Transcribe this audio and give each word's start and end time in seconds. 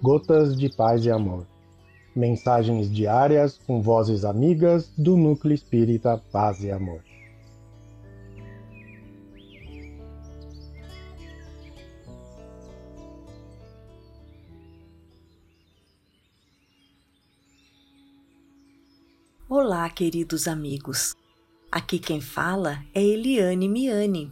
Gotas 0.00 0.56
de 0.56 0.68
Paz 0.68 1.04
e 1.04 1.10
Amor. 1.10 1.44
Mensagens 2.14 2.88
diárias 2.88 3.58
com 3.66 3.82
vozes 3.82 4.24
amigas 4.24 4.92
do 4.96 5.16
Núcleo 5.16 5.52
Espírita 5.52 6.22
Paz 6.30 6.62
e 6.62 6.70
Amor. 6.70 7.02
Olá, 19.48 19.90
queridos 19.90 20.46
amigos. 20.46 21.16
Aqui 21.72 21.98
quem 21.98 22.20
fala 22.20 22.84
é 22.94 23.02
Eliane 23.02 23.68
Miani 23.68 24.30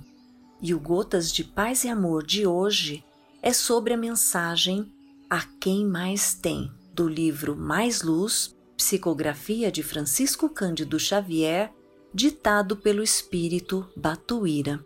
e 0.63 0.73
o 0.73 0.79
Gotas 0.79 1.33
de 1.33 1.43
Paz 1.43 1.83
e 1.83 1.89
Amor 1.89 2.25
de 2.25 2.47
hoje 2.47 3.03
é 3.43 3.53
sobre 3.53 3.95
a 3.95 3.97
mensagem 3.97 4.93
A 5.29 5.43
Quem 5.61 5.85
Mais 5.85 6.35
Tem, 6.35 6.71
do 6.95 7.09
livro 7.09 7.57
Mais 7.57 8.03
Luz, 8.03 8.57
Psicografia 8.77 9.73
de 9.73 9.83
Francisco 9.83 10.49
Cândido 10.49 11.01
Xavier, 11.01 11.73
ditado 12.15 12.77
pelo 12.77 13.03
espírito 13.03 13.89
Batuíra. 13.97 14.85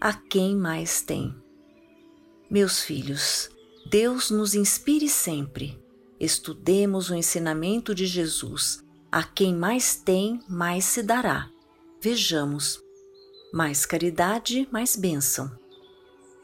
A 0.00 0.14
quem 0.14 0.54
mais 0.54 1.02
tem? 1.02 1.34
Meus 2.48 2.80
filhos, 2.80 3.50
Deus 3.90 4.30
nos 4.30 4.54
inspire 4.54 5.08
sempre. 5.08 5.76
Estudemos 6.18 7.10
o 7.10 7.14
ensinamento 7.14 7.94
de 7.94 8.06
Jesus 8.06 8.84
a 9.10 9.24
quem 9.24 9.52
mais 9.52 9.96
tem, 9.96 10.40
mais 10.48 10.84
se 10.84 11.02
dará. 11.02 11.50
Vejamos. 12.00 12.80
Mais 13.52 13.84
caridade, 13.84 14.68
mais 14.70 14.94
bênção. 14.94 15.50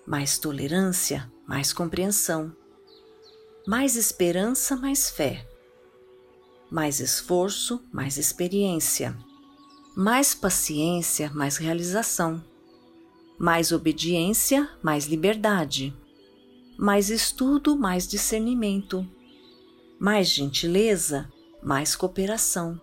Mais 0.04 0.36
tolerância, 0.36 1.30
mais 1.46 1.72
compreensão. 1.72 2.54
Mais 3.66 3.96
esperança, 3.96 4.76
mais 4.76 5.10
fé. 5.10 5.46
Mais 6.70 7.00
esforço, 7.00 7.82
mais 7.92 8.16
experiência. 8.16 9.16
Mais 9.96 10.34
paciência, 10.34 11.30
mais 11.34 11.56
realização. 11.56 12.42
Mais 13.38 13.72
obediência, 13.72 14.68
mais 14.82 15.06
liberdade. 15.06 15.94
Mais 16.78 17.10
estudo, 17.10 17.76
mais 17.76 18.06
discernimento. 18.06 19.06
Mais 19.98 20.28
gentileza, 20.28 21.30
mais 21.62 21.96
cooperação, 21.96 22.80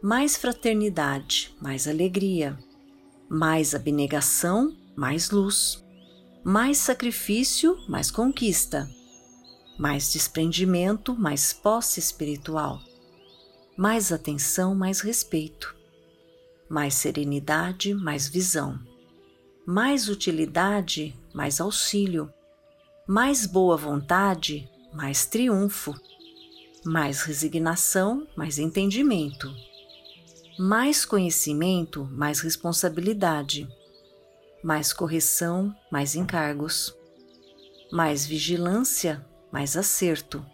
mais 0.00 0.36
fraternidade, 0.36 1.54
mais 1.60 1.86
alegria, 1.86 2.58
mais 3.28 3.74
abnegação, 3.74 4.74
mais 4.96 5.30
luz, 5.30 5.84
mais 6.44 6.78
sacrifício, 6.78 7.78
mais 7.88 8.10
conquista, 8.10 8.88
mais 9.78 10.12
desprendimento, 10.12 11.14
mais 11.14 11.52
posse 11.52 12.00
espiritual, 12.00 12.80
mais 13.76 14.12
atenção, 14.12 14.74
mais 14.74 15.00
respeito, 15.00 15.74
mais 16.68 16.94
serenidade, 16.94 17.94
mais 17.94 18.28
visão, 18.28 18.78
mais 19.66 20.08
utilidade, 20.08 21.14
mais 21.32 21.60
auxílio, 21.60 22.32
mais 23.06 23.46
boa 23.46 23.76
vontade, 23.76 24.68
mais 24.92 25.26
triunfo 25.26 25.94
mais 26.84 27.22
resignação, 27.22 28.26
mais 28.36 28.58
entendimento. 28.58 29.52
Mais 30.58 31.04
conhecimento, 31.04 32.08
mais 32.12 32.40
responsabilidade. 32.40 33.68
Mais 34.62 34.92
correção, 34.92 35.74
mais 35.90 36.14
encargos. 36.14 36.96
Mais 37.90 38.24
vigilância, 38.24 39.26
mais 39.52 39.76
acerto. 39.76 40.44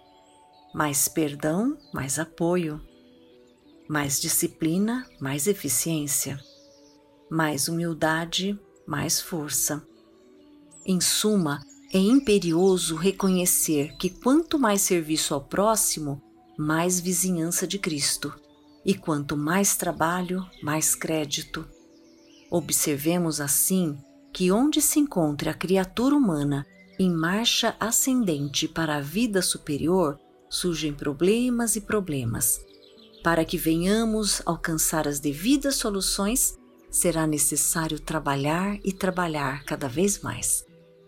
Mais 0.75 1.09
perdão, 1.09 1.77
mais 1.93 2.19
apoio. 2.19 2.81
Mais 3.89 4.21
disciplina, 4.21 5.07
mais 5.21 5.47
eficiência. 5.47 6.41
Mais 7.31 7.69
humildade, 7.69 8.59
mais 8.87 9.21
força. 9.21 9.87
Em 10.87 11.01
suma, 11.01 11.61
é 11.93 11.99
imperioso 11.99 12.97
reconhecer 12.97 13.97
que 13.99 14.11
quanto 14.11 14.59
mais 14.59 14.83
serviço 14.83 15.35
ao 15.35 15.43
próximo, 15.43 16.23
mais 16.57 16.99
vizinhança 16.99 17.67
de 17.67 17.79
Cristo, 17.79 18.35
e 18.85 18.95
quanto 18.95 19.37
mais 19.37 19.77
trabalho, 19.77 20.47
mais 20.63 20.95
crédito. 20.95 21.67
Observemos 22.51 23.41
assim 23.41 23.99
que 24.33 24.53
onde 24.53 24.81
se 24.81 24.99
encontre 24.99 25.49
a 25.49 25.55
criatura 25.55 26.15
humana 26.15 26.67
em 26.99 27.11
marcha 27.11 27.77
ascendente 27.79 28.67
para 28.67 28.97
a 28.97 29.01
vida 29.01 29.41
superior, 29.41 30.19
surgem 30.51 30.93
problemas 30.93 31.77
e 31.77 31.81
problemas. 31.81 32.61
Para 33.23 33.45
que 33.45 33.57
venhamos 33.57 34.43
alcançar 34.47 35.07
as 35.07 35.21
devidas 35.21 35.77
soluções, 35.77 36.59
será 36.91 37.27
necessário 37.27 38.01
trabalhar 38.01 38.79
e 38.83 38.93
trabalhar 38.93 39.65
cada 39.65 39.89
vez 39.89 40.21
mais. 40.21 40.65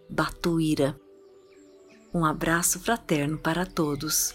Batuíra. 0.08 0.98
Um 2.12 2.24
abraço 2.24 2.78
fraterno 2.80 3.38
para 3.38 3.64
todos. 3.64 4.34